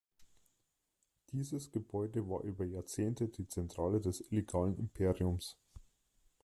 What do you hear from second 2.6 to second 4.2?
Jahrzehnte die Zentrale des